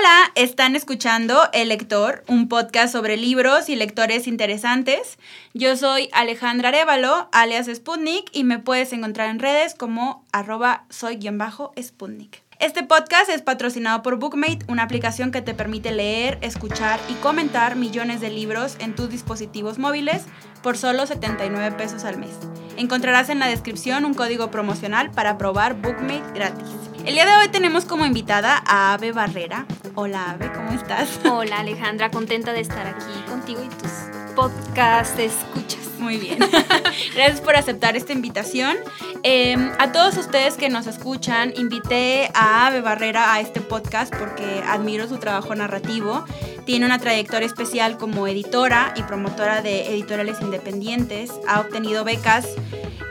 [0.00, 5.18] Hola, están escuchando El Lector, un podcast sobre libros y lectores interesantes.
[5.52, 12.42] Yo soy Alejandra Arevalo, alias Sputnik, y me puedes encontrar en redes como arroba soy-sputnik.
[12.58, 17.76] Este podcast es patrocinado por Bookmate, una aplicación que te permite leer, escuchar y comentar
[17.76, 20.22] millones de libros en tus dispositivos móviles
[20.62, 22.32] por solo 79 pesos al mes.
[22.78, 26.89] Encontrarás en la descripción un código promocional para probar Bookmate gratis.
[27.04, 29.66] El día de hoy tenemos como invitada a Ave Barrera.
[29.94, 31.18] Hola Ave, ¿cómo estás?
[31.24, 33.90] Hola Alejandra, contenta de estar aquí contigo y tus
[34.36, 35.79] podcast escuchas.
[36.00, 36.38] Muy bien.
[37.14, 38.76] Gracias por aceptar esta invitación.
[39.22, 44.62] Em, a todos ustedes que nos escuchan, invité a Ave Barrera a este podcast porque
[44.66, 46.24] admiro su trabajo narrativo.
[46.64, 51.30] Tiene una trayectoria especial como editora y promotora de editoriales independientes.
[51.46, 52.48] Ha obtenido becas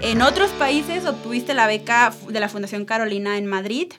[0.01, 1.05] en otros países.
[1.05, 3.93] Obtuviste la beca de la Fundación Carolina en Madrid.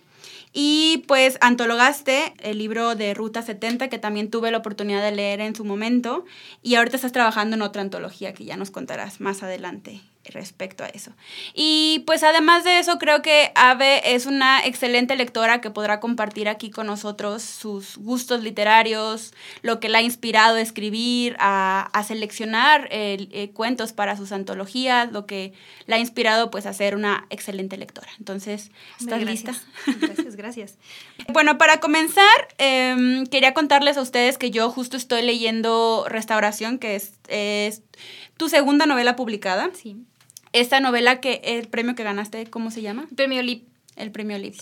[0.53, 5.41] Y pues antologaste el libro de Ruta 70, que también tuve la oportunidad de leer
[5.41, 6.25] en su momento,
[6.63, 10.89] y ahorita estás trabajando en otra antología que ya nos contarás más adelante respecto a
[10.89, 11.13] eso.
[11.55, 16.49] Y pues además de eso, creo que Ave es una excelente lectora que podrá compartir
[16.49, 22.89] aquí con nosotros sus gustos literarios, lo que la ha inspirado a escribir, a, seleccionar
[22.91, 25.53] eh, cuentos para sus antologías, lo que
[25.87, 28.09] la ha inspirado pues a ser una excelente lectora.
[28.19, 29.53] Entonces, ¿estás lista?
[29.87, 30.79] Gracias, gracias.
[31.33, 32.25] bueno, para comenzar,
[32.59, 37.83] em, quería contarles a ustedes que yo justo estoy leyendo Restauración, que es, es
[38.37, 39.71] tu segunda novela publicada.
[39.75, 39.97] Sí
[40.53, 43.07] esta novela que el premio que ganaste, ¿cómo se llama?
[43.15, 43.65] Premio Lip.
[43.97, 44.55] El premio Lip.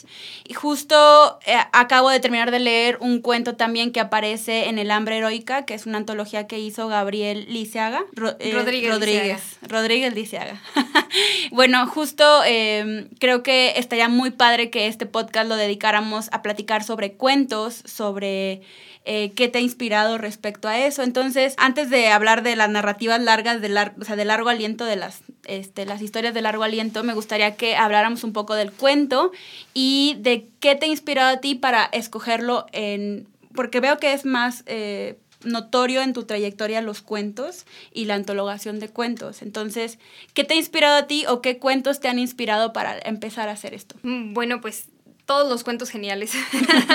[0.45, 4.91] Y justo eh, acabo de terminar de leer un cuento también que aparece en El
[4.91, 8.05] hambre heroica, que es una antología que hizo Gabriel Liceaga.
[8.41, 8.91] Eh, Rodríguez.
[8.91, 9.59] Rodríguez.
[9.63, 10.61] Rodríguez Liceaga.
[11.53, 16.83] bueno, justo em, creo que estaría muy padre que este podcast lo dedicáramos a platicar
[16.83, 18.63] sobre cuentos, sobre
[19.11, 21.03] eh, qué te ha inspirado respecto a eso.
[21.03, 24.97] Entonces, antes de hablar de las narrativas largas, de, o sea, de largo aliento, de
[24.97, 29.33] las, este, las historias de largo aliento, me gustaría que habláramos un poco del cuento
[29.73, 33.27] y de qué te ha inspirado a ti para escogerlo en...
[33.55, 34.63] Porque veo que es más...
[34.67, 39.41] Eh, notorio en tu trayectoria los cuentos y la antologación de cuentos.
[39.41, 40.01] Entonces,
[40.35, 43.53] ¿qué te ha inspirado a ti o qué cuentos te han inspirado para empezar a
[43.53, 43.95] hacer esto?
[44.03, 44.89] Mm, bueno, pues
[45.29, 46.33] todos los cuentos geniales.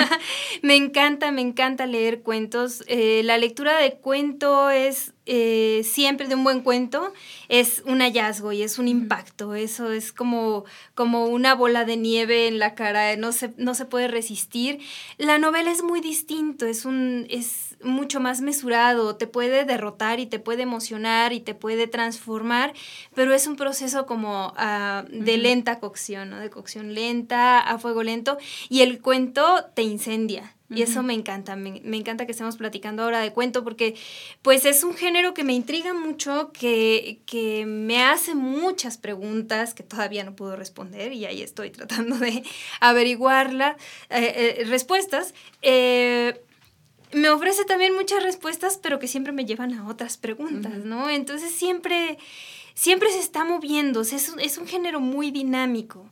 [0.62, 2.82] me encanta, me encanta leer cuentos.
[2.88, 7.12] Eh, la lectura de cuento es eh, siempre de un buen cuento
[7.48, 9.54] es un hallazgo y es un impacto.
[9.54, 10.64] Eso es como,
[10.96, 14.80] como una bola de nieve en la cara, no se, no se puede resistir.
[15.16, 20.26] La novela es muy distinto, es, un, es mucho más mesurado, te puede derrotar y
[20.26, 22.72] te puede emocionar y te puede transformar,
[23.14, 26.38] pero es un proceso como ah, de lenta cocción, ¿no?
[26.38, 30.54] de cocción lenta, a fuego lento, y el cuento te incendia.
[30.70, 33.94] Y eso me encanta, me, encanta que estemos platicando ahora de cuento porque
[34.42, 39.82] pues es un género que me intriga mucho, que, que me hace muchas preguntas que
[39.82, 42.42] todavía no puedo responder y ahí estoy tratando de
[42.80, 43.76] averiguarla,
[44.10, 45.34] eh, eh, respuestas.
[45.62, 46.40] Eh,
[47.14, 51.08] me ofrece también muchas respuestas, pero que siempre me llevan a otras preguntas, ¿no?
[51.08, 52.18] Entonces siempre,
[52.74, 56.10] siempre se está moviendo, es, es un género muy dinámico.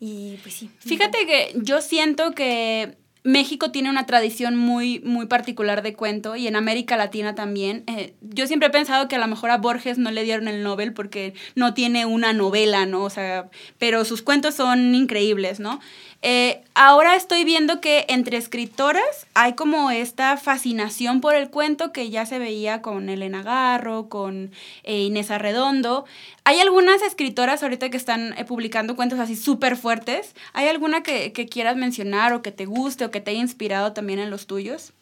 [0.00, 0.70] Y pues sí.
[0.80, 6.48] Fíjate que yo siento que México tiene una tradición muy, muy particular de cuento y
[6.48, 7.84] en América Latina también.
[7.86, 10.62] Eh, yo siempre he pensado que a lo mejor a Borges no le dieron el
[10.62, 13.02] Nobel porque no tiene una novela, ¿no?
[13.02, 15.80] O sea, pero sus cuentos son increíbles, ¿no?
[16.24, 22.10] Eh, ahora estoy viendo que entre escritoras hay como esta fascinación por el cuento que
[22.10, 24.52] ya se veía con Elena Garro, con
[24.84, 26.04] eh, Inés Arredondo.
[26.44, 30.36] Hay algunas escritoras ahorita que están eh, publicando cuentos así súper fuertes.
[30.52, 34.30] ¿Hay alguna que, quieras mencionar o que te guste que te haya inspirado también en
[34.30, 34.92] los tuyos?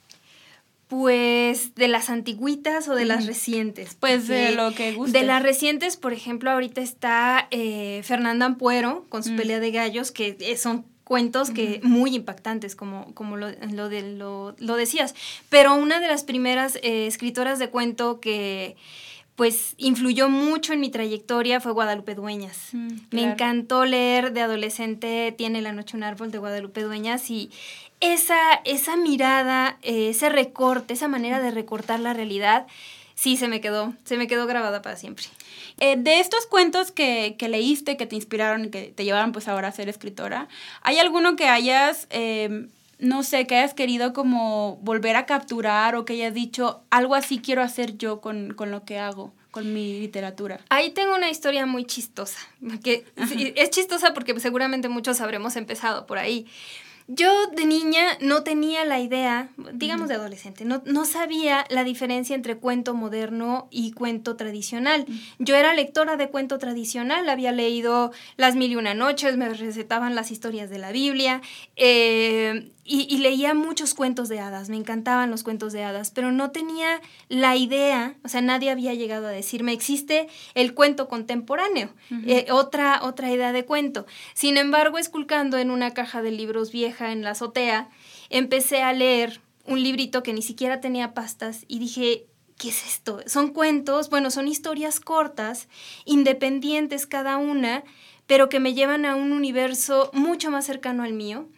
[0.89, 3.97] Pues de las antiguitas o de las recientes.
[3.99, 5.19] Pues de lo que guste.
[5.19, 7.49] De las recientes, por ejemplo, ahorita está
[8.03, 13.37] Fernanda Ampuero con su pelea de gallos, que son cuentos que muy impactantes, como, como
[13.37, 15.17] lo, lo, de, lo, decías.
[15.49, 18.77] Pero una de las primeras eh, escritoras de cuento que
[19.35, 22.69] pues influyó mucho en mi trayectoria fue Guadalupe Dueñas.
[22.71, 27.51] Mm, Me encantó leer de adolescente Tiene la noche un árbol de Guadalupe Dueñas y
[28.01, 32.67] esa, esa mirada, eh, ese recorte, esa manera de recortar la realidad,
[33.15, 35.27] sí se me quedó, se me quedó grabada para siempre.
[35.79, 39.69] Eh, de estos cuentos que, leíste, que te inspiraron y que te llevaron pues ahora
[39.69, 40.49] a ser escritora,
[40.83, 46.07] ¿hay alguno que hayas, em, no sé, que hayas querido como volver a capturar o
[46.07, 49.33] que hayas dicho, algo así quiero hacer yo con, lo que hago?
[49.51, 50.61] con mi literatura.
[50.69, 52.39] Ahí tengo una historia muy chistosa,
[52.85, 53.05] que
[53.57, 56.47] es chistosa porque seguramente muchos habremos empezado por ahí.
[57.13, 62.37] Yo de niña no tenía la idea, digamos de adolescente, no, no sabía la diferencia
[62.37, 65.07] entre cuento moderno y cuento tradicional.
[65.41, 70.15] Yo era lectora de cuento tradicional, había leído Las Mil y Una Noches, me recetaban
[70.15, 71.43] las historias de la Biblia
[71.75, 76.51] eh, y, leía muchos cuentos de hadas, me encantaban los cuentos de hadas, pero no
[76.51, 81.91] tenía la idea, o sea, nadie había llegado a decirme, existe el cuento contemporáneo,
[82.27, 84.07] eh, otra, otra idea de cuento.
[84.35, 87.89] Sin embargo, esculcando en una caja de libros vieja, en la azotea,
[88.29, 92.27] empecé a leer un librito que ni siquiera tenía pastas y dije,
[92.57, 93.21] ¿qué es esto?
[93.27, 95.69] Son cuentos, bueno, son historias cortas,
[96.05, 97.85] independientes cada una,
[98.27, 101.49] pero que me llevan a un universo mucho más cercano al mío,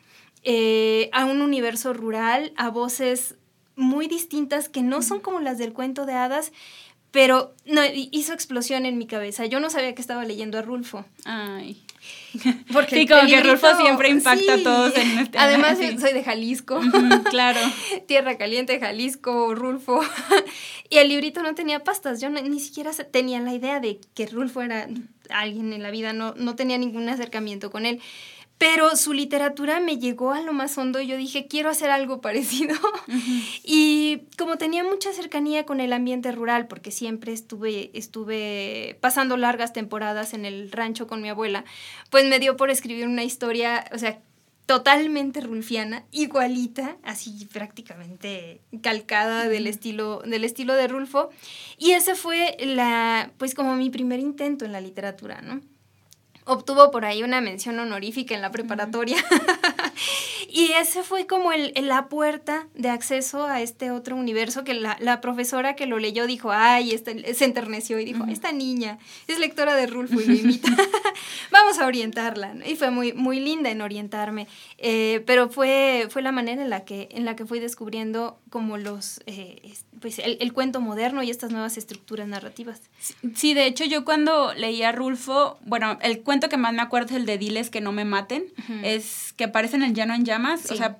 [0.44, 3.36] eh, a un universo rural, a voces
[3.76, 6.52] muy distintas que no son como las del cuento de hadas,
[7.10, 9.44] pero no, hizo explosión en mi cabeza.
[9.46, 11.04] Yo no sabía que estaba leyendo a Rulfo.
[11.24, 11.82] Ay.
[12.72, 16.80] Porque sí, como que Rulfo siempre impacta a todos en este Además, soy de Jalisco.
[17.30, 17.60] claro.
[18.06, 20.00] Tierra Caliente, Jalisco, Rulfo.
[20.88, 22.20] y el librito no tenía pastas.
[22.20, 24.88] Yo ni siquiera tenía la idea de que Rulfo era
[25.30, 26.12] alguien en la vida.
[26.12, 28.00] No, no tenía ningún acercamiento con él
[28.62, 32.20] pero su literatura me llegó a lo más hondo y yo dije, quiero hacer algo
[32.20, 32.76] parecido.
[33.64, 39.72] Y como tenía mucha cercanía con el ambiente rural, porque siempre estuve, estuve pasando largas
[39.72, 41.64] temporadas en el rancho con mi abuela,
[42.08, 44.20] pues me dio por escribir una historia, o sea,
[44.66, 51.30] totalmente rulfiana, igualita, así prácticamente calcada del estilo, del estilo de Rulfo.
[51.78, 55.62] Y ese fue la, pues como mi primer intento en la literatura, ¿no?
[56.44, 59.16] Obtuvo por ahí una mención honorífica en la preparatoria.
[60.48, 64.96] y ese fue como el, la puerta de acceso a este otro universo que la,
[65.00, 69.38] la profesora que lo leyó dijo, ay, este, se enterneció y dijo, esta niña es
[69.38, 70.68] lectora de Rulfo y lo imita.
[71.50, 72.54] Vamos a orientarla.
[72.66, 74.46] Y fue muy, muy linda en orientarme.
[74.78, 78.78] Eh, pero fue, fue la manera en la, que, en la que fui descubriendo como
[78.78, 79.20] los...
[79.26, 82.82] Eh, pues el, cuento moderno y estas nuevas estructuras narrativas.
[83.36, 87.20] Sí, de hecho yo cuando leía Rulfo, bueno, el cuento que más me acuerdo es
[87.20, 88.46] el de Diles que no me maten,
[88.82, 90.98] es que aparece en el Llano en Llamas, o sea,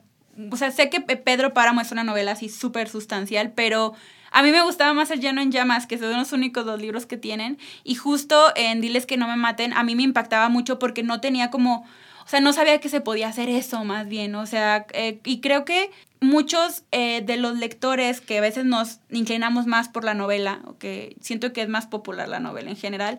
[0.50, 3.94] o sea, sé que Pedro Páramo es una novela así súper sustancial, pero
[4.30, 7.04] a mí me gustaba más El Llano en Llamas, que son los únicos dos libros
[7.04, 7.58] que tienen.
[7.84, 11.20] Y justo en Diles que no me maten, a mí me impactaba mucho porque no
[11.20, 11.84] tenía como
[12.24, 15.40] o sea, no sabía que se podía hacer eso más bien, o sea, eh, y
[15.40, 15.90] creo que
[16.20, 20.78] muchos eh, de los lectores que a veces nos inclinamos más por la novela, o
[20.78, 23.18] que siento que es más popular la novela en general,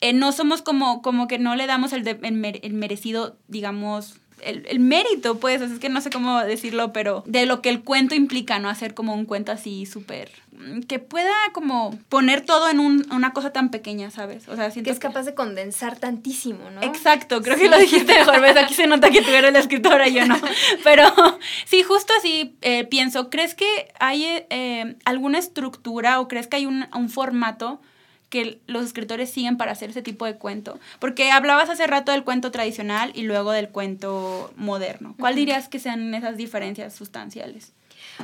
[0.00, 5.38] eh, no somos como, como que no le damos el, el merecido, digamos, el, mérito,
[5.38, 8.68] pues, es que no sé cómo decirlo, pero de lo que el cuento implica, ¿no?
[8.68, 10.30] Hacer como un cuento así súper...
[10.52, 14.48] Mm, que pueda como poner todo en una cosa tan pequeña, ¿sabes?
[14.48, 16.82] O sea, siento que es capaz de condensar tantísimo, ¿no?
[16.82, 18.56] Exacto, creo que lo dijiste mejor, ¿ves?
[18.56, 20.36] Aquí se nota que tú eres la escritora y yo no.
[20.84, 21.04] Pero
[21.64, 26.66] sí, justo así eh, pienso, ¿crees que hay eh, alguna estructura o crees que hay
[26.66, 27.80] un, un formato
[28.28, 30.78] que los escritores siguen para hacer ese tipo de cuento?
[30.98, 35.14] Porque hablabas hace rato del cuento tradicional y luego del cuento moderno.
[35.18, 37.72] ¿Cuál dirías que sean esas diferencias sustanciales?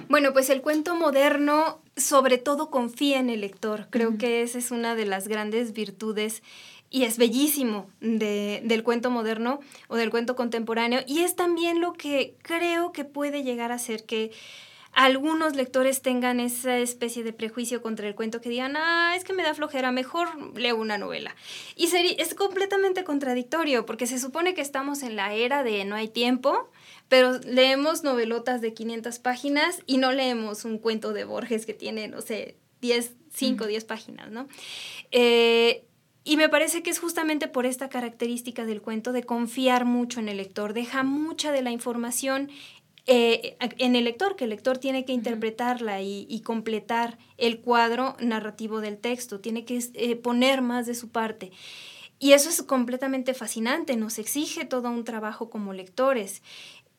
[0.08, 3.86] Bueno, pues el cuento moderno sobre todo confía en el lector.
[3.90, 6.42] Creo que esa es una de las grandes virtudes
[6.90, 11.00] y es bellísimo del cuento moderno o del cuento contemporáneo.
[11.06, 14.30] Y es también lo que creo que puede llegar a ser que
[14.94, 19.32] algunos lectores tengan esa especie de prejuicio contra el cuento que digan, ah, es que
[19.32, 21.34] me da flojera, mejor leo una novela.
[21.77, 26.08] Y es completamente contradictorio, porque se supone que estamos en la era de no hay
[26.08, 26.70] tiempo,
[27.08, 32.08] pero leemos novelotas de 500 páginas y no leemos un cuento de Borges que tiene,
[32.08, 34.46] no sé, 10, 5, 10 páginas, ¿no?
[35.10, 35.84] Eh,
[36.27, 40.29] y me parece que es justamente por esta característica del cuento de confiar mucho en
[40.29, 42.51] el lector, deja mucha de la información
[43.06, 48.81] eh, en el lector, que el lector tiene que interpretarla y, completar el cuadro narrativo
[48.81, 51.53] del texto, tiene que eh, poner más de su parte.
[52.19, 56.43] Y eso es completamente fascinante, nos exige todo un trabajo como lectores.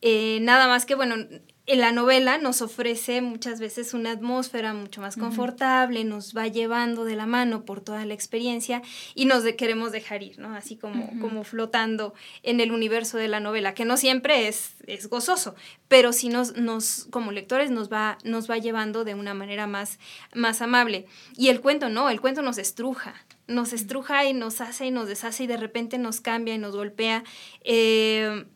[0.00, 1.16] Eh, nada más que, bueno,
[1.66, 7.04] en la novela nos ofrece muchas veces una atmósfera mucho más confortable, nos va llevando
[7.04, 8.82] de la mano por toda la experiencia
[9.16, 10.54] y nos queremos dejar ir, ¿no?
[10.54, 15.08] Así como, como flotando en el universo de la novela, que no siempre es, es
[15.08, 15.56] gozoso,
[15.88, 19.98] pero sí nos, nos, como lectores nos va, nos va llevando de una manera más,
[20.34, 21.06] más amable.
[21.36, 23.14] Y el cuento no, el cuento nos estruja,
[23.48, 26.76] nos estruja y nos hace y nos deshace y de repente nos cambia y nos
[26.76, 27.24] golpea.
[27.64, 28.46] Eh,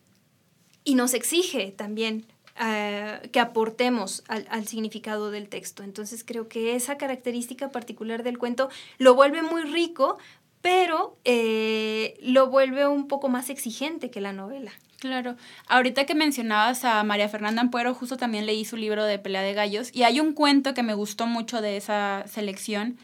[0.83, 2.25] y nos exige también
[2.59, 5.83] eh, que aportemos al, significado del texto.
[5.83, 10.17] Entonces creo que esa característica particular del cuento lo vuelve muy rico
[10.61, 14.71] pero eh, lo vuelve un poco más exigente que la novela.
[14.99, 15.35] Claro.
[15.67, 19.55] Ahorita que mencionabas a María Fernanda Ampuero, justo también leí su libro de Pelea de
[19.55, 22.99] Gallos y hay un cuento que me gustó mucho de esa selección,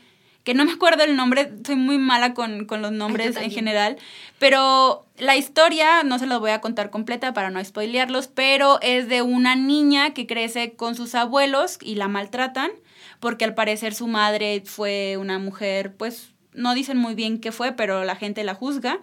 [0.48, 3.98] que no me acuerdo el nombre, soy muy mala con, los nombres en general,
[4.40, 9.10] pero la historia no se los voy a contar completa para no spoilearlos, pero es
[9.10, 12.72] de una niña que crece con sus abuelos y la maltratan,
[13.20, 17.74] porque al parecer su madre fue una mujer, pues no dicen muy bien qué fue,
[17.74, 19.02] pero la gente la juzga.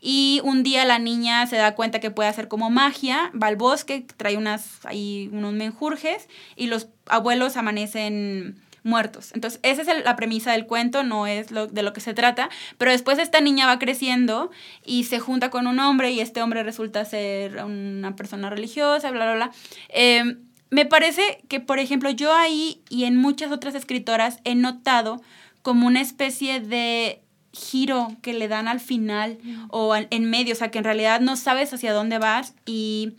[0.00, 3.56] Y un día la niña se da cuenta que puede hacer como magia, va al
[3.56, 9.32] bosque, trae unas, ahí unos menjurjes y los abuelos amanecen muertos.
[9.34, 12.50] Entonces, esa es la premisa del cuento, no es lo, de lo que se trata,
[12.78, 14.50] pero después esta niña va creciendo
[14.84, 19.24] y se junta con un hombre y este hombre resulta ser una persona religiosa, bla,
[19.24, 19.50] bla, bla.
[19.88, 20.38] Em,
[20.70, 25.20] me parece que, por ejemplo, yo ahí y en muchas otras escritoras he notado
[25.62, 27.22] como una especie de
[27.52, 29.38] giro que le dan al final
[29.70, 33.14] o en medio, o sea, que en realidad no sabes hacia dónde vas y,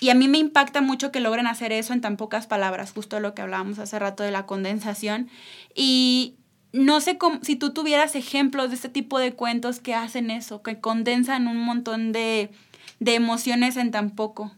[0.00, 3.20] y, a mí me impacta mucho que logren hacer eso en tan pocas palabras, justo
[3.20, 5.28] lo que hablábamos hace rato de la condensación.
[5.74, 6.36] Y
[6.72, 10.62] no sé cómo, si tú tuvieras ejemplos de este tipo de cuentos que hacen eso,
[10.62, 12.50] que condensan un montón de,
[13.00, 14.52] de emociones en tan poco.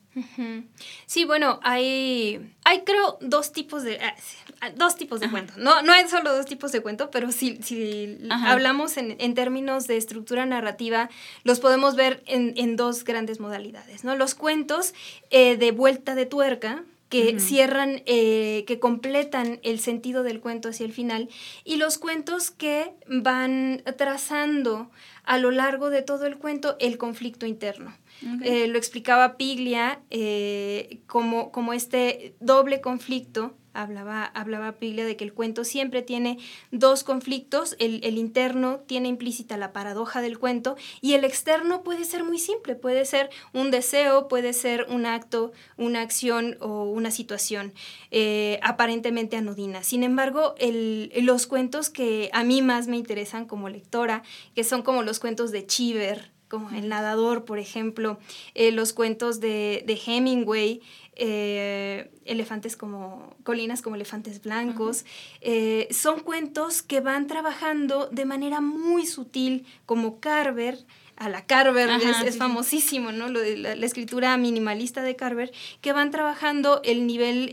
[1.06, 4.14] Sí, bueno, hay, hay creo dos tipos de, ah,
[4.60, 5.56] ah, dos tipos de cuentos.
[5.56, 9.86] No, no hay solo dos tipos de cuento, pero si, si hablamos en, en, términos
[9.86, 11.10] de estructura narrativa,
[11.44, 14.16] los podemos ver en, en dos grandes modalidades, ¿no?
[14.16, 14.94] Los cuentos
[15.30, 20.86] eh, de vuelta de tuerca, que cierran, eh, que completan el sentido del cuento hacia
[20.86, 21.28] el final,
[21.64, 24.90] y los cuentos que van trazando
[25.24, 27.96] a lo largo de todo el cuento el conflicto interno.
[28.42, 35.22] Eh, lo explicaba Piglia eh, como, como este doble conflicto Hablaba, hablaba Piglia de que
[35.22, 36.38] el cuento siempre tiene
[36.72, 42.04] dos conflictos, el, el, interno tiene implícita la paradoja del cuento y el externo puede
[42.04, 47.12] ser muy simple, puede ser un deseo, puede ser un acto, una acción o una
[47.12, 47.72] situación
[48.10, 49.84] eh, aparentemente anodina.
[49.84, 54.24] Sin embargo, el, los cuentos que a mí más me interesan como lectora,
[54.56, 58.18] que son como los cuentos de Chiver, como El Nadador, por ejemplo,
[58.54, 60.82] eh, los cuentos de, de Hemingway,
[61.14, 65.04] eh, elefantes como colinas como elefantes blancos.
[65.40, 70.78] Eh, son cuentos que van trabajando de manera muy sutil, como Carver.
[71.16, 71.90] A la Carver
[72.24, 73.28] es, famosísimo, ¿no?
[73.28, 75.52] Lo de la, escritura minimalista de Carver,
[75.82, 77.52] que van trabajando el nivel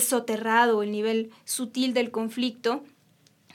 [0.00, 2.84] soterrado, el nivel sutil del conflicto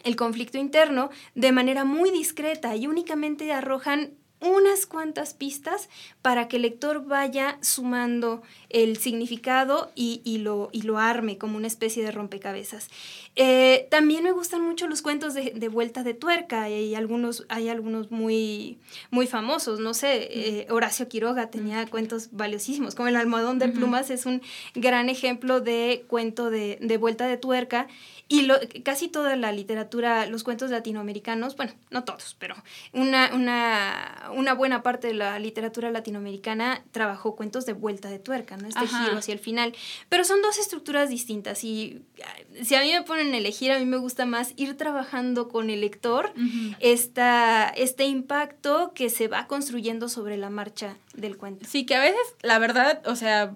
[0.03, 5.89] el conflicto interno de manera muy discreta y únicamente arrojan unas cuantas pistas
[6.21, 8.41] para que el lector vaya sumando
[8.73, 12.89] el significado y, lo, y lo arme como una especie de rompecabezas.
[13.35, 18.11] Eh, también me gustan mucho los cuentos de, vuelta de tuerca y algunos, hay algunos
[18.11, 18.79] muy,
[19.11, 24.09] muy famosos, no sé, eh, Horacio Quiroga tenía cuentos valiosísimos, como El almohadón de plumas
[24.09, 24.41] es un
[24.73, 27.87] gran ejemplo de cuento de, de vuelta de tuerca
[28.27, 32.55] y lo, casi toda la literatura, los cuentos latinoamericanos, bueno, no todos, pero
[32.93, 38.57] una, una, una buena parte de la literatura latinoamericana trabajó cuentos de vuelta de tuerca,
[38.57, 38.62] ¿no?
[38.67, 39.73] Este giro hacia el final.
[40.09, 43.79] Pero son dos estructuras distintas y ah, si a mí me ponen a elegir, a
[43.79, 46.33] mí me gusta más ir trabajando con el lector
[46.79, 51.65] este impacto que se va construyendo sobre la marcha del cuento.
[51.69, 53.55] Sí, que a veces, la verdad, o sea,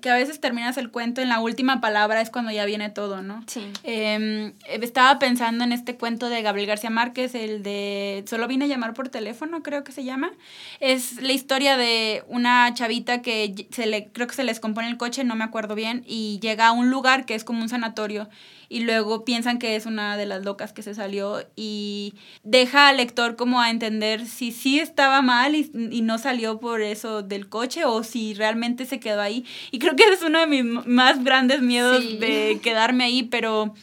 [0.00, 3.22] que a veces terminas el cuento en la última palabra es cuando ya viene todo,
[3.22, 3.42] ¿no?
[3.46, 3.66] Sí.
[3.82, 8.68] Em, estaba pensando en este cuento de Gabriel García Márquez, el de Solo vine a
[8.68, 10.32] llamar por teléfono, creo que se llama.
[10.80, 14.96] Es la historia de una chavita que se le, creo que se les compone el
[14.96, 18.28] coche, no me acuerdo bien, y llega a un lugar que es como un sanatorio
[18.68, 22.98] y luego piensan que es una de las locas que se salió y deja al
[22.98, 25.70] lector como a entender si sí estaba mal y,
[26.06, 29.44] no salió por eso del coche o si realmente se quedó ahí.
[29.70, 33.74] Y creo que es uno de mis más grandes miedos de quedarme ahí, pero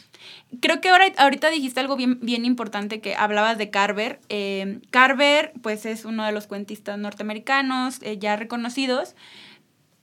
[0.60, 4.20] creo que ahora, ahorita dijiste algo bien, bien importante que hablabas de Carver.
[4.30, 9.16] Eh, Carver, pues es uno de los cuentistas norteamericanos eh, ya reconocidos.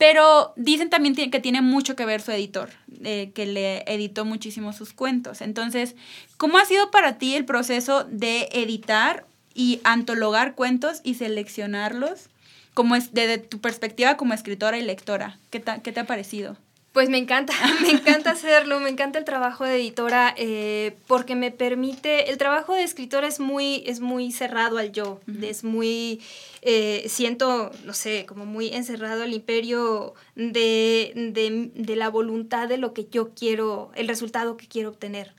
[0.00, 2.71] Pero dicen también que tiene mucho que ver su editor,
[3.04, 5.42] eh, que le editó muchísimo sus cuentos.
[5.42, 5.95] Entonces,
[6.38, 12.30] ¿cómo ha sido para ti el proceso de editar y antologar cuentos y seleccionarlos
[12.73, 15.38] como es, desde tu perspectiva como escritora y lectora?
[15.50, 16.57] ¿Qué, qué te ha parecido?
[16.92, 21.52] Pues me encanta, me encanta hacerlo, me encanta el trabajo de editora eh, porque me
[21.52, 26.20] permite, el trabajo de escritora es muy, es muy cerrado al yo, es muy,
[26.62, 32.78] eh, siento, no sé, como muy encerrado al imperio de, de, de, la voluntad de
[32.78, 35.32] lo que yo quiero, el resultado que quiero obtener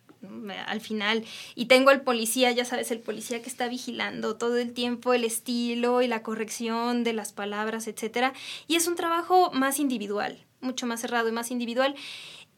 [0.67, 1.25] al final.
[1.55, 5.24] Y tengo al policía, ya sabes, el policía que está vigilando todo el tiempo el
[5.24, 8.34] estilo y la corrección de las palabras, etc.
[8.67, 11.96] Y es un trabajo más individual, mucho más cerrado y más individual.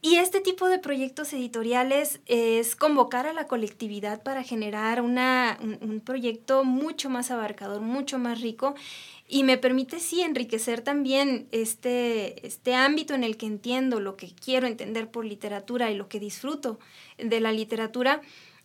[0.05, 6.01] Y este tipo de proyectos editoriales es convocar a la colectividad para generar una, un,
[6.01, 8.75] proyecto mucho más abarcador, mucho más rico
[9.29, 14.36] y me permite sí enriquecer también este, este ámbito en el que entiendo lo que
[14.36, 16.79] quiero entender por literatura y lo que disfruto
[17.17, 18.19] de la literatura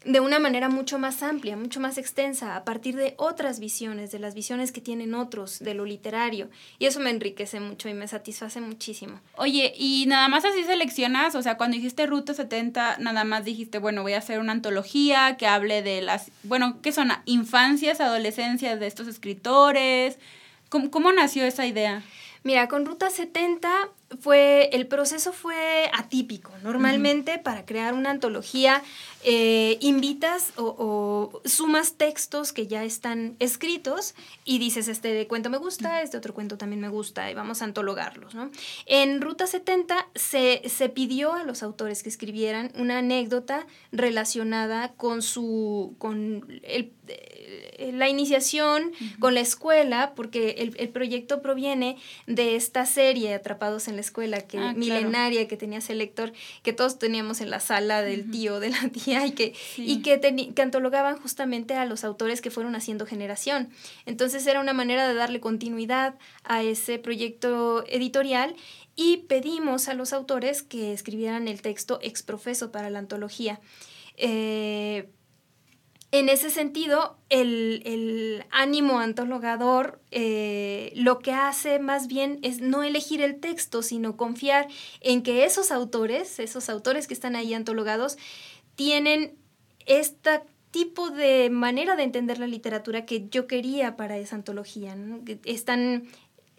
[0.05, 4.21] de una manera mucho más amplia, mucho más extensa, a partir de otras visiones, de
[4.21, 6.49] las visiones que tienen otros, de lo literario.
[6.79, 9.21] Y eso me enriquece mucho y me satisface muchísimo.
[9.37, 13.79] Oye, y nada más así seleccionas, o sea, cuando dijiste Ruta 70, nada más dijiste,
[13.79, 17.09] bueno, voy a hacer una antología que hable de las, bueno, ¿qué son?
[17.25, 20.19] Infancias, adolescencias de estos escritores.
[20.69, 22.03] ¿Cómo, cómo nació esa idea?
[22.45, 23.69] Mira, con Ruta 70
[24.21, 26.53] fue, el proceso fue atípico.
[26.63, 28.83] Normalmente para crear una antología
[29.23, 36.03] eh, invitas o, sumas textos que ya están escritos y dices, este cuento me gusta,
[36.03, 38.35] este otro cuento también me gusta y vamos a antologarlos.
[38.35, 38.51] ¿no?
[38.87, 45.21] En Ruta 70 se, se pidió a los autores que escribieran una anécdota relacionada con,
[45.21, 51.97] su, con el, eh, la iniciación, con la escuela, porque el, el proyecto proviene
[52.27, 56.73] de esta serie Atrapados en la escuela, que ah, milenaria que tenía ese lector, que
[56.73, 60.21] todos teníamos en la sala del tío, de la tía, y que, y que,
[60.55, 63.71] que antologaban justamente a los autores que fueron haciendo generación.
[64.07, 66.15] Entonces era una manera de darle continuidad
[66.45, 68.55] a ese proyecto editorial
[68.95, 73.61] y pedimos a los autores que escribieran el texto exprofeso para la antología.
[74.17, 75.09] Eh,
[76.11, 83.21] en ese sentido, el, ánimo antologador eh, lo que hace más bien es no elegir
[83.21, 84.69] el texto, sino confiar
[85.01, 88.17] en que esos autores, esos autores que están ahí antologados,
[88.75, 89.37] tienen
[89.85, 94.97] este tipo de manera de entender la literatura que yo quería para esa antología.
[95.45, 96.09] Están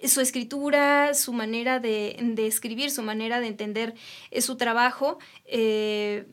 [0.04, 3.96] su escritura, su manera de, escribir, su manera de entender
[4.32, 5.18] eh, su trabajo.
[5.46, 6.26] Eh,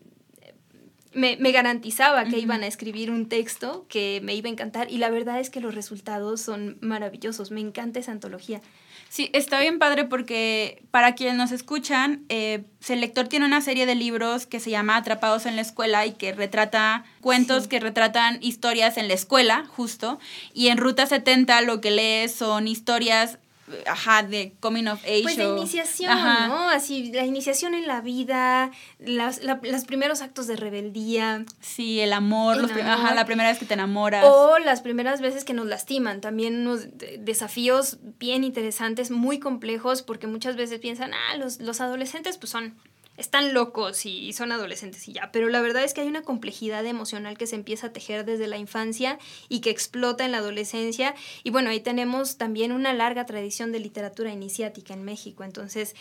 [1.16, 5.08] me, garantizaba que iban a escribir un texto que me iba a encantar y la
[5.08, 7.50] verdad es que los resultados son maravillosos.
[7.50, 8.60] Me encanta esa antología.
[9.08, 13.94] Sí, está bien padre porque para quienes nos escuchan, eh, Selector tiene una serie de
[13.94, 18.98] libros que se llama Atrapados en la Escuela y que retrata cuentos que retratan historias
[18.98, 20.18] en la escuela, justo.
[20.52, 23.38] Y en Ruta 70 lo que lees son historias
[23.86, 25.22] ajá, de coming of age.
[25.22, 26.68] Pues de iniciación, ¿no?
[26.68, 31.44] Así, la iniciación en la vida, las, los primeros actos de rebeldía.
[31.60, 34.24] Sí, el amor, los ajá, la primera vez que te enamoras.
[34.26, 36.86] O las primeras veces que nos lastiman, también unos
[37.18, 42.74] desafíos bien interesantes, muy complejos, porque muchas veces piensan, ah, los, los adolescentes pues son
[43.16, 46.84] están locos y son adolescentes y ya, pero la verdad es que hay una complejidad
[46.86, 51.14] emocional que se empieza a tejer desde la infancia y que explota en la adolescencia.
[51.42, 55.94] Y bueno, ahí tenemos también una larga tradición de literatura iniciática en México, entonces...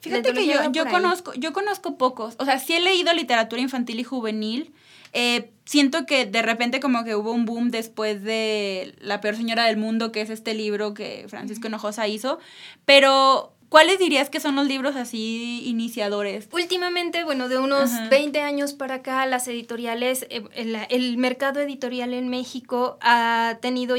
[0.00, 4.00] Fíjate que yo, yo conozco, yo conozco pocos, o sea, sí he leído literatura infantil
[4.00, 4.72] y juvenil,
[5.12, 9.66] eh, siento que de repente como que hubo un boom después de La peor señora
[9.66, 12.38] del mundo, que es este libro que Francisco Hinojosa hizo,
[12.86, 16.46] pero ¿Cuáles dirías que son los libros así iniciadores?
[16.52, 20.44] Últimamente, bueno, de unos 20 años para acá, las editoriales, eh,
[20.90, 23.96] el, mercado editorial en México ha tenido,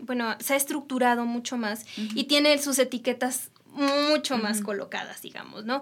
[0.00, 5.80] bueno, se ha estructurado mucho más y tiene sus etiquetas mucho más colocadas, digamos, ¿no?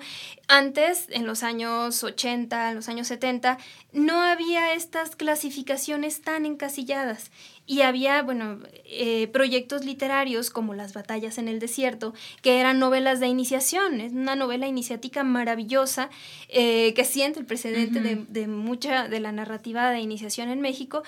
[0.49, 3.59] Antes, en los años 80, en los años 70,
[3.93, 7.31] no había estas clasificaciones tan encasilladas
[7.67, 13.21] y había, bueno, eh, proyectos literarios como Las batallas en el desierto, que eran novelas
[13.21, 16.11] de iniciación, es una novela iniciática maravillosa
[16.49, 21.03] eh, que siente el precedente de, de, mucha de la narrativa de iniciación en México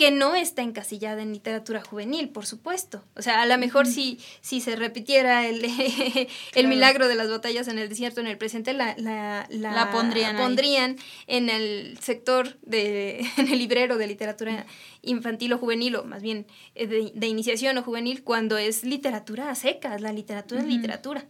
[0.00, 3.04] que no está encasillada en literatura juvenil, por supuesto.
[3.16, 5.62] O sea, a lo mejor si, si se repitiera el,
[6.54, 10.38] el milagro de las batallas en el desierto en el presente, la, la, la, pondrían,
[10.38, 14.64] pondrían en el sector, de, en el librero de literatura
[15.02, 19.98] infantil o juvenil, o más bien eh, de, iniciación o juvenil, cuando es literatura seca,
[19.98, 21.26] la literatura es literatura.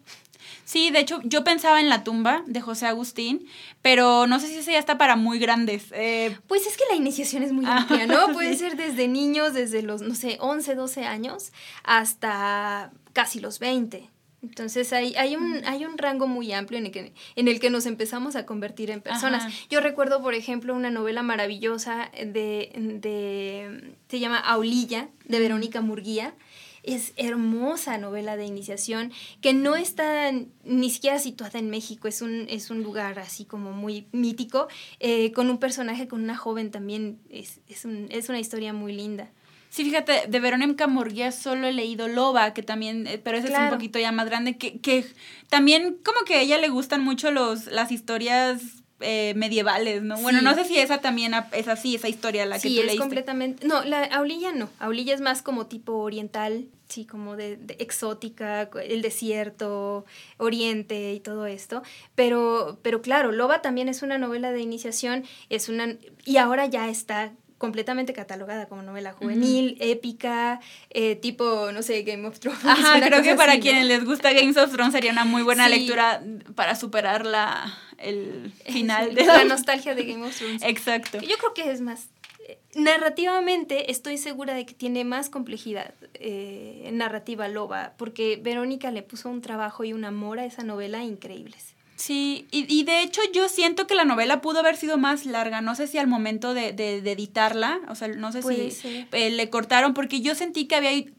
[0.65, 3.47] Sí, de hecho, yo pensaba en La tumba de José Agustín,
[3.83, 5.87] pero no sé si ese ya está para muy grandes.
[5.93, 6.37] Eh.
[6.47, 8.29] Pues es que la iniciación es muy amplia, ¿no?
[8.33, 14.09] Puede ser desde niños, desde los, no sé, 11, 12 años, hasta casi los 20.
[14.43, 17.69] Entonces hay, hay, un, hay un rango muy amplio en el, que, en el que
[17.69, 19.53] nos empezamos a convertir en personas.
[19.69, 26.35] Yo recuerdo, por ejemplo, una novela maravillosa de, de se llama Aulilla, de Verónica Murguía,
[26.83, 30.33] es hermosa novela de iniciación que no está
[30.65, 35.33] ni siquiera situada en México, es un, es un lugar así como muy mítico, eh,
[35.33, 39.31] con un personaje, con una joven también, es, es, un, es una historia muy linda.
[39.71, 43.59] Sí, fíjate, de Verónica Murguía solo he leído Loba, que también, eh, pero ese es
[43.59, 45.07] un poquito ya más grande, que, que
[45.49, 50.19] también como que a ella le gustan mucho los, las historias eh, medievales, ¿no?
[50.19, 52.89] Bueno, no sé si esa también es así, esa historia la que tú leíste.
[52.89, 53.67] Sí, es completamente...
[53.67, 54.69] No, la Aulilla no.
[54.79, 60.05] Aulilla es más como tipo oriental, sí, como de, exótica, el desierto,
[60.37, 61.83] oriente y todo esto.
[62.15, 65.97] Pero, pero claro, Loba también es una novela de iniciación, es una...
[66.25, 72.27] Y ahora ya está completamente catalogada como novela juvenil, épica, eh, tipo, no sé, Game
[72.27, 72.65] of Thrones.
[72.65, 76.23] Ajá, creo que para quienes les gusta Game of Thrones sería una muy buena lectura
[76.55, 80.63] para superar la, el final de la nostalgia de Game of Thrones.
[80.63, 81.19] Exacto.
[81.21, 82.09] Yo creo que es más
[82.49, 89.03] eh, narrativamente estoy segura de que tiene más complejidad eh, narrativa Loba, porque Verónica le
[89.03, 91.75] puso un trabajo y un amor a esa novela increíbles.
[92.01, 95.61] Sí, y, y, de hecho yo siento que la novela pudo haber sido más larga.
[95.61, 99.29] No sé si al momento de, de, de editarla, o sea, no sé si eh,
[99.29, 101.13] le cortaron, porque yo sentí que había de,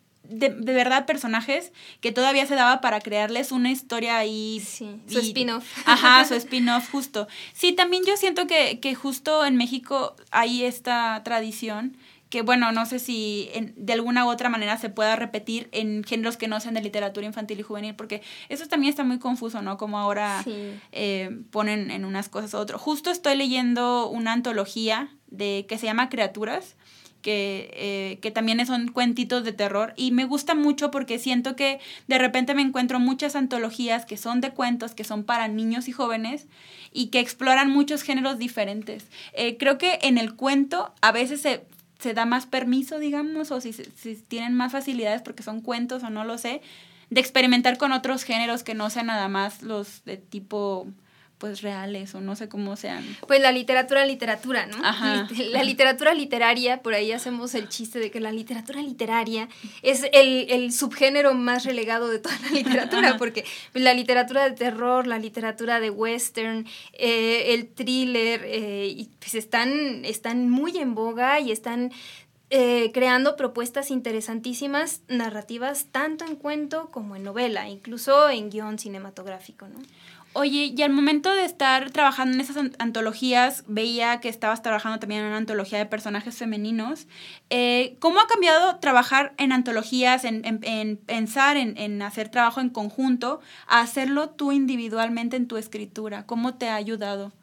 [0.49, 4.59] de, verdad personajes que todavía se daba para crearles una historia ahí.
[4.65, 5.65] Sí, su spin-off.
[5.85, 7.27] Ajá, su spin-off, justo.
[7.53, 11.95] Sí, también yo siento que, que justo en México hay esta tradición
[12.31, 16.37] que bueno, no sé si de alguna u otra manera se pueda repetir en géneros
[16.37, 19.77] que no sean de literatura infantil y juvenil, porque eso también está muy confuso, ¿no?
[19.77, 20.41] Como ahora
[20.93, 22.79] eh, ponen en unas cosas u otras.
[22.79, 26.77] Justo estoy leyendo una antología de que se llama Criaturas,
[27.21, 31.79] que, eh, que también son cuentitos de terror y me gusta mucho porque siento que
[32.07, 35.91] de repente me encuentro muchas antologías que son de cuentos, que son para niños y
[35.91, 36.47] jóvenes
[36.93, 39.07] y que exploran muchos géneros diferentes.
[39.33, 41.65] Eh, creo que en el cuento a veces se
[42.01, 46.09] se da más permiso, digamos, o si, si tienen más facilidades porque son cuentos o
[46.09, 46.61] no lo sé,
[47.09, 50.87] de experimentar con otros géneros que no sean nada más los de tipo
[51.41, 53.03] pues reales o no sé cómo sean.
[53.27, 54.77] Pues la literatura, literatura, ¿no?
[54.85, 55.27] Ajá.
[55.51, 59.49] La literatura literaria, por ahí hacemos el chiste de que la literatura literaria
[59.81, 65.17] es el, subgénero más relegado de toda la literatura, porque la literatura de terror, la
[65.17, 71.91] literatura de western, eh, el thriller, eh, pues están, están muy en boga y están
[72.53, 79.69] eh, creando propuestas interesantísimas, narrativas, tanto en cuento como en novela, incluso en guion cinematográfico,
[79.69, 79.79] ¿no?
[80.33, 85.21] Oye, y al momento de estar trabajando en esas antologías, veía que estabas trabajando también
[85.21, 87.07] en una antología de personajes femeninos.
[87.49, 92.69] Eh, ¿Cómo ha cambiado trabajar en antologías, en, en, pensar en, en, hacer trabajo en
[92.69, 96.25] conjunto, a hacerlo tú individualmente en tu escritura?
[96.25, 97.33] ¿Cómo te ha ayudado?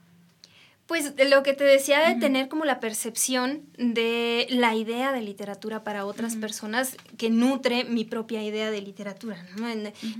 [0.88, 5.84] Pues lo que te decía de tener como la percepción de la idea de literatura
[5.84, 9.36] para otras personas que nutre mi propia idea de literatura.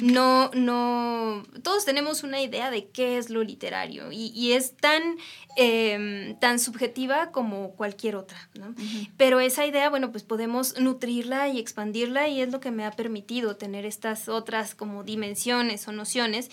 [0.03, 0.51] ¿no?
[0.53, 5.17] no, todos tenemos una idea de qué es lo literario y, es tan,
[5.57, 8.37] em, tan subjetiva como cualquier otra.
[8.53, 8.75] ¿no?
[9.17, 12.91] Pero esa idea, bueno, pues podemos nutrirla y expandirla y es lo que me ha
[12.91, 16.51] permitido tener estas otras como dimensiones o nociones.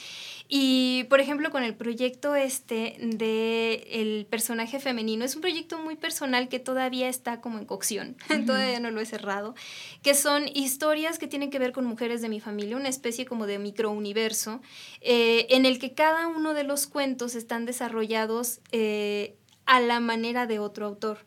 [0.47, 5.25] Y, por ejemplo, con el proyecto este de el personaje femenino.
[5.25, 9.05] Es un proyecto muy personal que todavía está como en cocción, todavía no lo he
[9.05, 9.55] cerrado,
[10.03, 13.47] que son historias que tienen que ver con mujeres de mi familia, una especie como
[13.47, 14.61] de microuniverso,
[15.01, 20.45] eh, en el que cada uno de los cuentos están desarrollados eh, a la manera
[20.45, 21.25] de otro autor.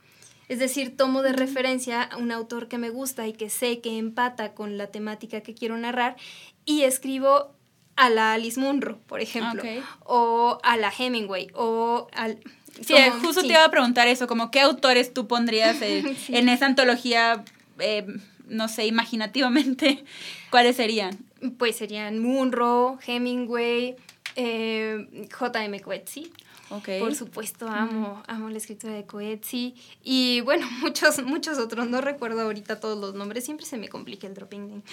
[0.48, 3.98] Es decir, tomo de referencia a un autor que me gusta y que sé que
[3.98, 6.16] empata con la temática que quiero narrar
[6.64, 7.57] y escribo
[7.98, 9.60] a la Alice Munro, por ejemplo,
[10.04, 12.38] o a la Hemingway, o al...
[12.80, 17.44] Sí, justo te iba a preguntar eso, como qué autores tú pondrías en esa antología,
[17.80, 18.06] eh,
[18.46, 20.04] no sé, imaginativamente,
[20.50, 21.18] ¿cuáles serían?
[21.58, 23.96] Pues serían Munro, Hemingway,
[24.36, 25.80] eh, J.M.
[25.80, 26.30] Coetzee.
[26.70, 27.00] Okay.
[27.00, 29.74] Por supuesto, amo, amo la escritura de Coetzee.
[30.04, 31.88] Y bueno, muchos, muchos otros.
[31.88, 33.44] No recuerdo ahorita todos los nombres.
[33.44, 34.84] Siempre se me complica el dropping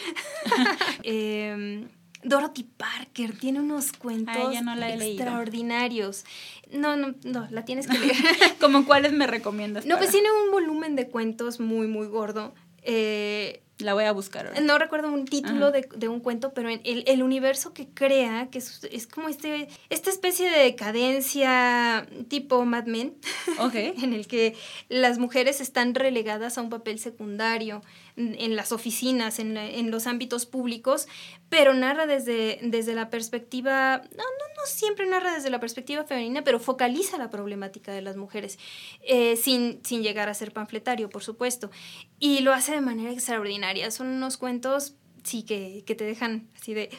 [1.03, 1.85] eh,
[2.25, 6.25] Dorothy Parker tiene unos cuentos extraordinarios.
[6.71, 8.15] No, no, no, la tienes que leer.
[8.59, 9.85] ¿Cómo cuáles me recomiendas?
[9.85, 12.53] No, pues tiene un volumen de cuentos muy, muy gordo.
[12.81, 14.53] Eh, la voy a buscar.
[14.61, 18.59] No recuerdo un título de, de, un cuento, pero el, el, universo que crea, que
[18.59, 23.15] es, es, como este, esta especie de decadencia tipo Mad Men,
[23.59, 23.93] okay.
[24.01, 24.55] en el que
[24.87, 27.81] las mujeres están relegadas a un papel secundario
[28.17, 31.07] en las oficinas, en, en, los ámbitos públicos,
[31.49, 36.43] pero narra desde, desde la perspectiva, no, no, no siempre narra desde la perspectiva femenina,
[36.43, 38.57] pero focaliza la problemática de las mujeres,
[39.01, 41.71] eh, sin, sin llegar a ser panfletario, por supuesto,
[42.17, 43.91] y lo hace de manera extraordinaria.
[43.91, 46.89] Son unos cuentos sí, que, que te dejan así de,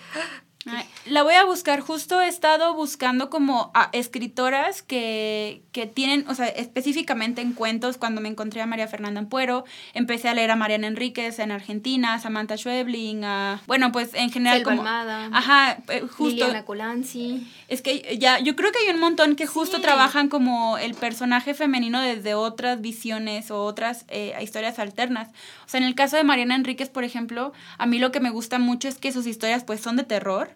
[1.09, 1.81] la voy a buscar.
[1.81, 7.97] Justo he estado buscando como a escritoras que, que, tienen, o sea, específicamente en cuentos,
[7.97, 9.64] cuando me encontré a María Fernanda Ampuero,
[9.95, 14.31] empecé a leer a Mariana Enríquez en Argentina, a Samantha Schwebling, a, bueno, pues en
[14.31, 14.83] general como...
[14.83, 16.27] Almada, ajá, eh, justo...
[16.27, 17.47] Liliana Colanzi.
[17.69, 21.55] Es que ya, yo creo que hay un montón que justo trabajan como el personaje
[21.55, 25.29] femenino desde otras visiones o otras eh, historias alternas.
[25.64, 28.31] O sea, en el caso de Mariana Enríquez, por ejemplo, a mí lo que me
[28.31, 30.51] gusta mucho es que sus historias pues son de terror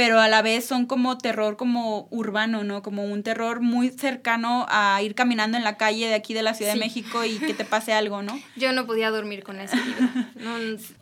[0.00, 2.80] pero a la vez son como terror como urbano, ¿no?
[2.80, 6.54] Como un terror muy cercano a ir caminando en la calle de aquí de la
[6.54, 8.40] Ciudad de México y que te pase algo, ¿no?
[8.56, 10.08] Yo no podía dormir con ese libro.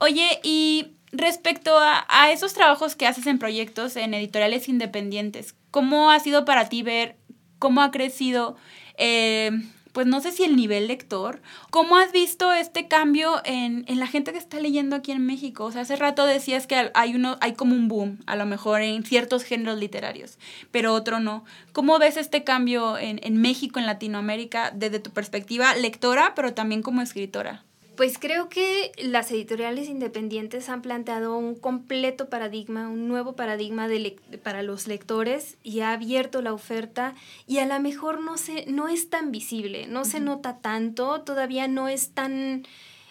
[0.00, 6.10] Oye, y respecto a, a, esos trabajos que haces en proyectos, en editoriales independientes, ¿cómo
[6.10, 7.18] ha sido para ti ver
[7.60, 8.56] cómo ha crecido
[8.96, 9.52] eh,
[9.98, 11.42] pues no sé si el nivel lector.
[11.70, 15.64] ¿Cómo has visto este cambio en, la gente que está leyendo aquí en México?
[15.64, 18.80] O sea, hace rato decías que hay, uno, hay como un boom, a lo mejor
[18.82, 20.38] en ciertos géneros literarios,
[20.70, 21.44] pero otro no.
[21.72, 26.80] ¿Cómo ves este cambio en, en México, en Latinoamérica, desde tu perspectiva lectora, pero también
[26.80, 27.64] como escritora?
[27.98, 34.14] Pues creo que las editoriales independientes han planteado un completo paradigma, un nuevo paradigma de
[34.40, 37.16] para los lectores y ha abierto la oferta
[37.48, 41.66] y a lo mejor no, se, no es tan visible, no se nota tanto, todavía
[41.66, 42.64] no es tan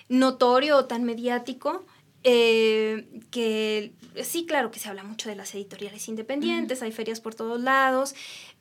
[0.08, 1.86] notorio o tan mediático.
[2.24, 7.36] Eh, que sí, claro que se habla mucho de las editoriales independientes, hay ferias por
[7.36, 8.16] todos lados,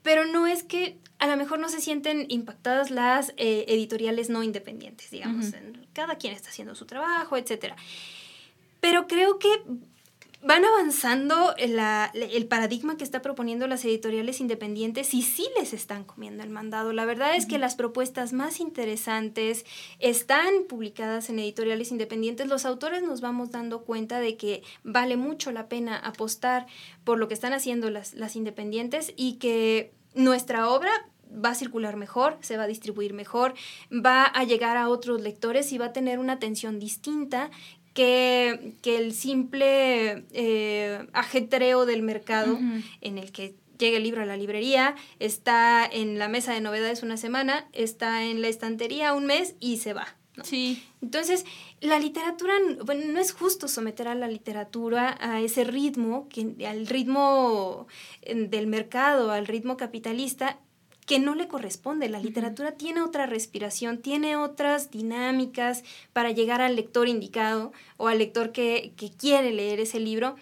[0.06, 4.44] pero no es que a lo mejor no se sienten impactadas las eh, editoriales no
[4.44, 5.46] independientes, digamos.
[5.94, 7.74] Cada quien está haciendo su trabajo, etc.
[8.78, 9.48] Pero creo que
[10.42, 16.42] van avanzando el paradigma que está proponiendo las editoriales independientes y sí les están comiendo
[16.42, 16.92] el mandado.
[16.92, 19.64] La verdad es que las propuestas más interesantes
[19.98, 22.46] están publicadas en editoriales independientes.
[22.48, 26.66] Los autores nos vamos dando cuenta de que vale mucho la pena apostar
[27.04, 30.90] por lo que están haciendo las, las independientes y que nuestra obra
[31.32, 33.54] va a circular mejor, se va a distribuir mejor,
[33.92, 37.50] va a llegar a otros lectores y va a tener una atención distinta
[37.96, 42.58] que, el simple eh, ajetreo del mercado
[43.00, 47.02] en el que llega el libro a la librería, está en la mesa de novedades
[47.02, 50.14] una semana, está en la estantería un mes y se va.
[50.42, 50.82] Sí.
[51.00, 51.46] Entonces,
[51.80, 52.52] la literatura,
[52.84, 57.86] bueno, no es justo someter a la literatura a ese ritmo, que, al ritmo
[58.22, 60.58] del mercado, al ritmo capitalista,
[61.06, 62.08] que no le corresponde.
[62.08, 68.18] La literatura tiene otra respiración, tiene otras dinámicas para llegar al lector indicado o al
[68.18, 70.36] lector que, que quiere leer ese libro.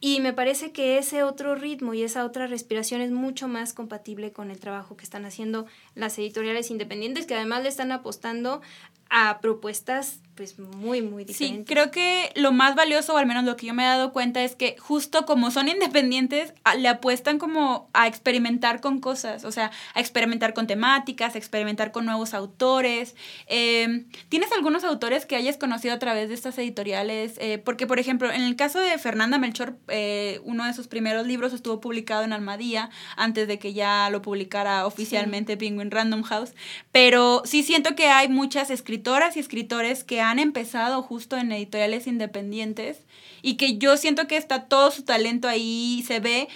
[0.00, 4.32] Y me parece que ese otro ritmo y esa otra respiración es mucho más compatible
[4.32, 8.60] con el trabajo que están haciendo las editoriales independientes, que además le están apostando
[9.10, 11.66] a propuestas pues muy, muy diferentes.
[11.66, 14.12] Sí, creo que lo más valioso, o al menos lo que yo me he dado
[14.12, 19.50] cuenta, es que justo como son independientes, le apuestan como a experimentar con cosas, o
[19.50, 23.16] sea, a experimentar con temáticas, a experimentar con nuevos autores.
[23.48, 27.34] Em, ¿Tienes algunos autores que hayas conocido a través de estas editoriales?
[27.38, 31.26] Eh, porque, por ejemplo, en el caso de Fernanda Melchor, eh, uno de sus primeros
[31.26, 36.52] libros estuvo publicado en Almadía, antes de que ya lo publicara oficialmente Penguin Random House,
[36.92, 42.08] pero sí siento que hay muchas escritoras y escritores que han empezado justo en editoriales
[42.08, 42.98] independientes
[43.42, 46.48] y que yo siento que está todo su talento ahí, se ve,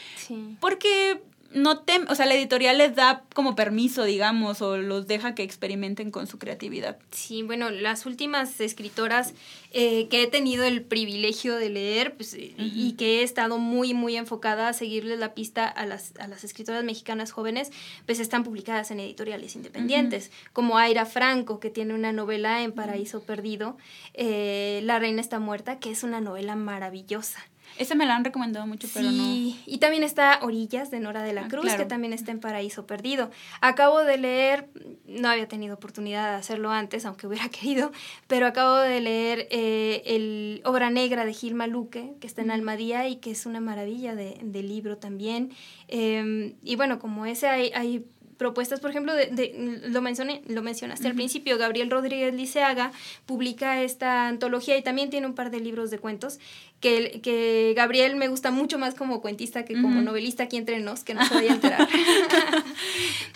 [0.58, 1.22] porque
[1.54, 5.42] no tem o sea, la editorial les da como permiso, digamos, o los deja que
[5.42, 6.98] experimenten con su creatividad.
[7.10, 9.34] Sí, bueno, las últimas escritoras
[9.72, 14.16] eh, que he tenido el privilegio de leer pues, y que he estado muy, muy
[14.16, 17.70] enfocada a seguirles la pista a las, a las escritoras mexicanas jóvenes,
[18.06, 23.22] pues están publicadas en editoriales independientes, como Aira Franco, que tiene una novela en Paraíso
[23.22, 23.76] Perdido,
[24.14, 27.38] eh, La Reina está muerta, que es una novela maravillosa.
[27.78, 29.22] Esa me la han recomendado mucho, pero no.
[29.66, 32.86] Y también está Orillas de Nora de la ah, Cruz, que también está en Paraíso
[32.86, 33.30] Perdido.
[33.60, 34.68] Acabo de leer,
[35.06, 37.92] no había tenido oportunidad de hacerlo antes, aunque hubiera querido,
[38.26, 43.08] pero acabo de leer eh, el Obra Negra de Gil Maluque, que está en Almadía
[43.08, 45.50] y que es una maravilla de, libro también.
[45.88, 48.06] Em, y bueno, como ese hay, hay
[48.42, 52.90] propuestas, por ejemplo, de, lo, mencioné, lo mencionaste al principio, Gabriel Rodríguez Liceaga
[53.24, 56.40] publica esta antología y también tiene un par de libros de cuentos,
[56.82, 61.04] que, que Gabriel me gusta mucho más como cuentista que como novelista aquí entre nos,
[61.04, 61.88] que no se vaya a enterar.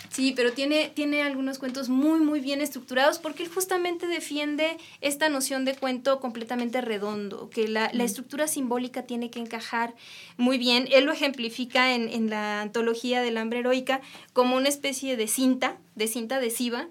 [0.09, 5.29] Sí, pero tiene, tiene algunos cuentos muy, muy bien estructurados porque él justamente defiende esta
[5.29, 9.93] noción de cuento completamente redondo, que la, la estructura simbólica tiene que encajar
[10.35, 10.87] muy bien.
[10.91, 14.01] Él lo ejemplifica en, en la antología del hambre heroica
[14.33, 16.87] como una especie de cinta, de cinta adhesiva,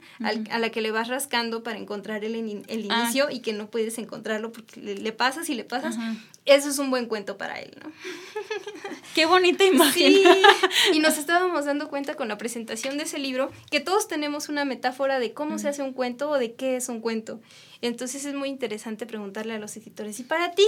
[0.51, 3.03] a la que le vas rascando para encontrar el, el ah.
[3.03, 5.97] inicio y que no puedes encontrarlo porque le, pasas y le pasas.
[6.45, 7.91] Eso es un buen cuento para él, ¿no?
[9.15, 10.13] Qué bonita imagen.
[10.13, 10.25] Sí,
[10.93, 14.65] y nos estábamos dando cuenta con la presentación de ese libro que todos tenemos una
[14.65, 17.41] metáfora de cómo se hace un cuento o de qué es un cuento.
[17.83, 20.67] Entonces es muy interesante preguntarle a los escritores, ¿y para ti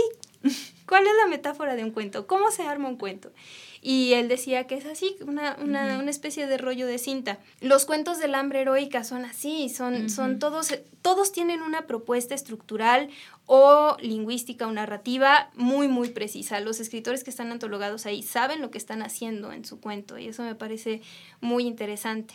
[0.86, 2.28] cuál es la metáfora de un cuento?
[2.28, 3.32] ¿Cómo se arma un cuento?
[3.80, 7.38] Y él decía que es así, una, una, una especie de rollo de cinta.
[7.60, 13.08] Los cuentos del hambre heroica son así, son, son todos, todos tienen una propuesta estructural
[13.46, 16.60] o lingüística o narrativa muy, muy precisa.
[16.60, 20.28] Los escritores que están antologados ahí saben lo que están haciendo en su cuento y
[20.28, 21.00] eso me parece
[21.40, 22.34] muy interesante.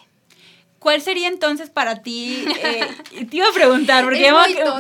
[0.84, 2.44] ¿Cuál sería entonces para ti?
[2.62, 4.30] Eh, te iba a preguntar, porque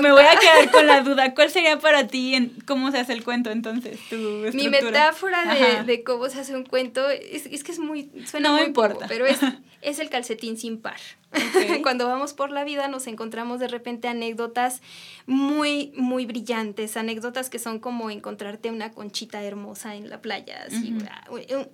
[0.02, 1.34] me voy a quedar con la duda.
[1.34, 3.98] ¿Cuál sería para ti en cómo se hace el cuento entonces?
[4.10, 4.18] Tu
[4.54, 8.12] Mi metáfora de, cómo se hace un cuento es, que es muy.
[8.26, 9.06] Suena no muy importa.
[9.08, 9.40] pero es,
[9.82, 11.00] es el calcetín sin par.
[11.84, 14.82] Cuando vamos por la vida nos encontramos de repente anécdotas
[15.26, 20.96] muy, muy brillantes, anécdotas que son como encontrarte una conchita hermosa en la playa, así,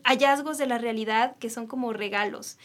[0.04, 2.58] hallazgos de la realidad que son como regalos.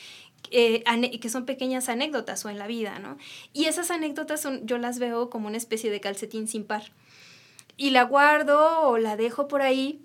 [0.50, 0.84] Eh,
[1.20, 3.16] que son pequeñas anécdotas o en la vida, ¿no?
[3.52, 6.92] Y esas anécdotas son, yo las veo como una especie de calcetín sin par.
[7.76, 10.00] Y la guardo o la dejo por ahí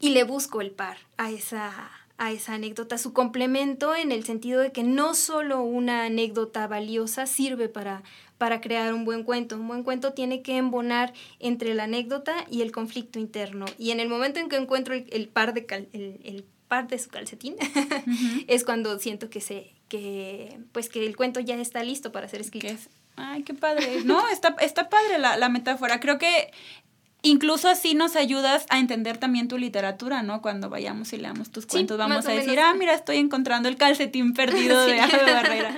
[0.00, 4.60] y le busco el par a esa, a esa anécdota, su complemento en el sentido
[4.60, 8.02] de que no solo una anécdota valiosa sirve para,
[8.38, 9.56] para crear un buen cuento.
[9.56, 13.64] Un buen cuento tiene que embonar entre la anécdota y el conflicto interno.
[13.78, 16.44] Y en el momento en que encuentro el, par de el,
[16.82, 17.56] de su calcetín,
[18.48, 22.40] es cuando siento que se, que, pues que el cuento ya está listo para ser
[22.40, 22.74] escrito.
[23.16, 24.02] Ay, qué padre.
[24.04, 26.00] No, está, está padre la, la metáfora.
[26.00, 26.50] Creo que
[27.24, 30.42] incluso así nos ayudas a entender también tu literatura, ¿no?
[30.42, 34.34] Cuando vayamos y leamos tus cuentos, vamos a decir, ah, mira, estoy encontrando el calcetín
[34.34, 35.76] perdido de Ave Barrera.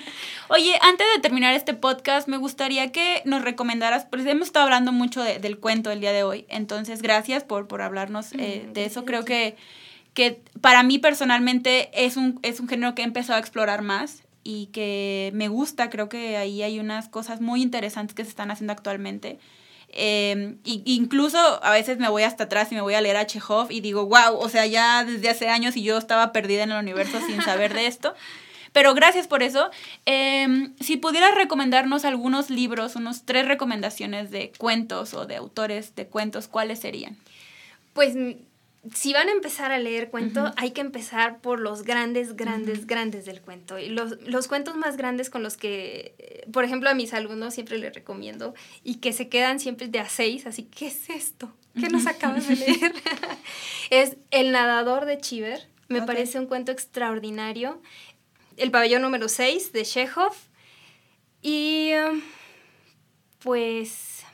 [0.49, 4.93] Oye, antes de terminar este podcast, me gustaría que nos recomendaras, porque hemos estado hablando
[4.93, 9.05] mucho del cuento el día de hoy, entonces gracias por, por hablarnos eh, de eso.
[9.05, 9.57] Creo que
[10.17, 14.23] que para mí personalmente es un, es un género que he empezado a explorar más
[14.43, 18.51] y que me gusta, creo que ahí hay unas cosas muy interesantes que se están
[18.51, 19.39] haciendo actualmente.
[19.91, 23.71] Eh, incluso a veces me voy hasta atrás y me voy a leer a Chekhov
[23.71, 26.79] y digo, wow, o sea, ya desde hace años y yo estaba perdida en el
[26.79, 28.15] universo sin saber de esto.
[28.73, 29.71] Pero gracias por eso.
[30.07, 36.07] Em, si pudieras recomendarnos algunos libros, unos tres recomendaciones de cuentos o de autores de
[36.07, 37.19] cuentos, ¿cuáles serían?
[37.93, 38.15] Pues
[38.95, 43.25] si van a empezar a leer cuento, hay que empezar por los grandes, grandes, grandes
[43.25, 43.79] del cuento.
[43.79, 47.55] Y los, los, cuentos más grandes con los que, eh, por ejemplo, a mis alumnos
[47.55, 51.53] siempre les recomiendo y que se quedan siempre de a seis, así, ¿qué es esto?
[51.79, 52.93] ¿Qué nos acabas de leer?
[53.91, 55.69] es El nadador de Chiver.
[55.89, 57.81] Me parece un cuento extraordinario.
[58.57, 60.35] El pabellón número 6 de Chekhov.
[61.43, 62.23] Y um,
[63.41, 64.25] pues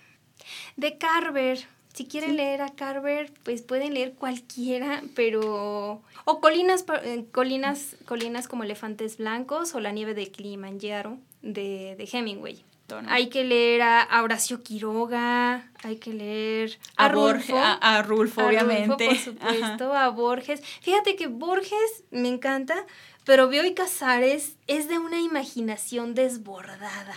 [0.76, 6.02] de Carver si quieren leer a Carver, pues pueden leer cualquiera, pero...
[6.24, 12.08] O colinas, eh, colinas, colinas como Elefantes Blancos o La nieve de Kilimanjaro de, de
[12.10, 12.64] Hemingway.
[13.08, 17.56] Hay que leer a, Horacio Quiroga, hay que leer a, Rulfo.
[17.56, 19.06] A, Rulfo, obviamente.
[19.06, 20.62] por supuesto, a Borges.
[20.80, 22.86] Fíjate que Borges me encanta,
[23.24, 27.14] pero Bioy Casares es de una imaginación desbordada.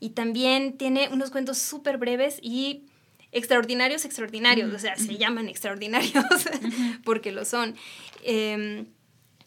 [0.00, 2.84] Y también tiene unos cuentos súper breves y
[3.34, 6.24] extraordinarios, extraordinarios, o sea, se llaman extraordinarios
[7.04, 7.74] porque lo son.
[8.22, 8.86] Em,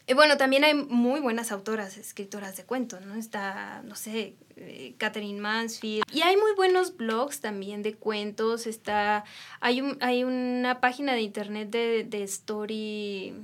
[0.06, 3.14] y bueno, también hay muy buenas autoras, escritoras de cuentos, ¿no?
[3.14, 6.04] Está, no sé, eh, Catherine Mansfield.
[6.12, 8.66] Y hay muy buenos blogs también de cuentos.
[8.66, 9.24] Está,
[9.60, 13.34] hay, un, hay una página de internet de, de story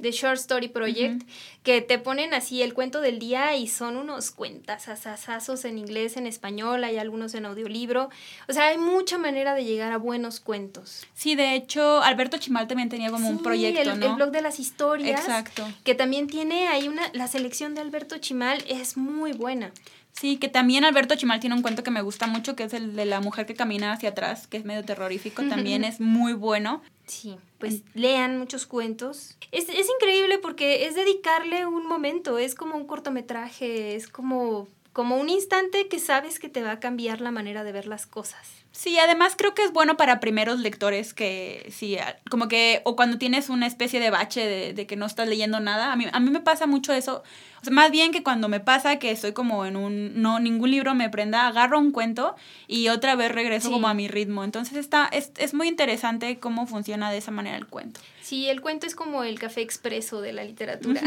[0.00, 1.22] The Short Story Project,
[1.62, 6.16] que te ponen así el cuento del día y son unos cuentas asasazos en inglés,
[6.16, 8.10] en español, hay algunos en audiolibro.
[8.48, 11.06] O sea, hay mucha manera de llegar a buenos cuentos.
[11.14, 14.60] Sí, de hecho, Alberto Chimal también tenía como un proyecto, el, el blog de las
[14.60, 15.20] historias.
[15.20, 15.66] Exacto.
[15.84, 19.72] Que también tiene ahí una, la selección de Alberto Chimal es muy buena.
[20.12, 22.94] Sí, que también Alberto Chimal tiene un cuento que me gusta mucho, que es el
[22.94, 26.82] de la mujer que camina hacia atrás, que es medio terrorífico, también es muy bueno.
[27.06, 27.36] Sí,
[27.68, 29.36] pues lean muchos cuentos.
[29.52, 35.16] Es, es increíble porque es dedicarle un momento, es como un cortometraje, es como, como
[35.16, 38.63] un instante que sabes que te va a cambiar la manera de ver las cosas.
[38.76, 41.96] Sí, además creo que es bueno para primeros lectores que sí,
[42.28, 45.60] como que, o cuando tienes una especie de bache de, de que no estás leyendo
[45.60, 47.22] nada, a mí, a mí me pasa mucho eso,
[47.62, 50.72] o sea, más bien que cuando me pasa que estoy como en un, no, ningún
[50.72, 52.34] libro me prenda, agarro un cuento
[52.66, 54.42] y otra vez regreso como a mi ritmo.
[54.42, 58.00] Entonces está, es, es muy interesante cómo funciona de esa manera el cuento.
[58.24, 61.02] Sí, el cuento es como el café expreso de la literatura.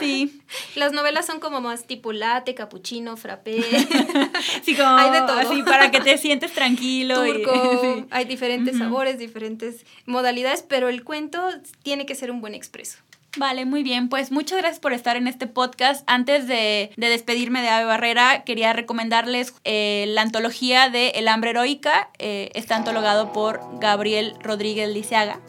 [0.00, 0.40] Sí.
[0.76, 3.62] Las novelas son como más tipo latte, cappuccino, frappé.
[4.62, 5.38] sí, como hay de todo.
[5.40, 7.22] Así para que te sientes tranquilo.
[7.22, 11.46] Turco, hay diferentes sabores, diferentes modalidades, pero el cuento
[11.82, 12.96] tiene que ser un buen expreso.
[13.36, 14.08] Vale, muy bien.
[14.08, 16.04] Pues muchas gracias por estar en este podcast.
[16.06, 22.10] Antes de, despedirme de Ave Barrera, quería recomendarles eh, la antología de El hambre heroica.
[22.18, 25.40] Eh, está antologado por Gabriel Rodríguez Liceaga.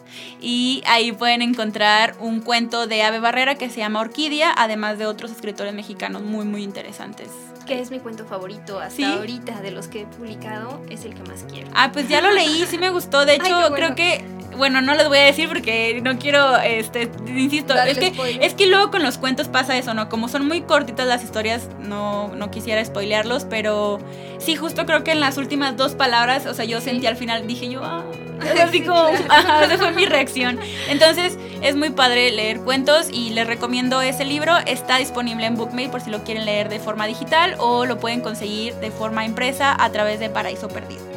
[0.41, 5.05] Y ahí pueden encontrar un cuento de Ave Barrera que se llama Orquídea, además de
[5.05, 7.29] otros escritores mexicanos muy, muy interesantes.
[7.65, 11.23] Que es mi cuento favorito hasta ahorita de los que he publicado, es el que
[11.23, 11.69] más quiero.
[11.73, 13.25] Ah, pues ya lo leí, sí me gustó.
[13.25, 14.23] De hecho, creo que
[14.57, 18.67] bueno, no les voy a decir porque no quiero, este, insisto, es que, es que
[18.67, 20.09] luego con los cuentos pasa eso, ¿no?
[20.09, 23.99] Como son muy cortitas las historias, no, no quisiera spoilearlos, pero
[24.39, 27.47] sí, justo creo que en las últimas dos palabras, o sea, yo sentí al final,
[27.47, 28.03] dije yo, ah,
[28.63, 29.07] así como,
[29.63, 30.59] esa fue mi reacción.
[30.89, 35.89] Entonces, es muy padre leer cuentos y les recomiendo ese libro, está disponible en Bookmate
[35.89, 39.75] por si lo quieren leer de forma digital o lo pueden conseguir de forma impresa
[39.77, 41.14] a través de Paraíso Perdido.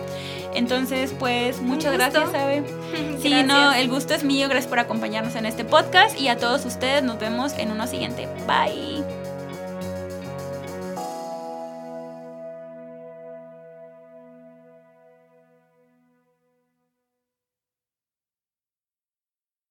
[0.54, 2.64] Entonces, pues muchas gracias, Abe.
[3.20, 4.48] Sí, no, el gusto es mío.
[4.48, 8.28] Gracias por acompañarnos en este podcast y a todos ustedes nos vemos en uno siguiente.
[8.46, 9.04] Bye.